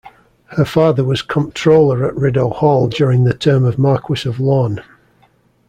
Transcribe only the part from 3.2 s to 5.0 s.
the term of Marquess of Lorne.